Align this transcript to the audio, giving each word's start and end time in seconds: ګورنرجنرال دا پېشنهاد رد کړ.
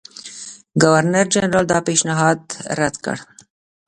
ګورنرجنرال 0.81 1.65
دا 1.71 1.79
پېشنهاد 1.87 2.41
رد 2.79 2.95
کړ. 3.05 3.17